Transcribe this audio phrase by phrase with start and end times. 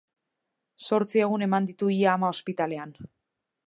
[0.87, 3.01] Zortzi egun eman ditu ia ama ospitalean.